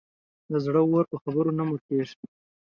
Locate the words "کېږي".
1.87-2.17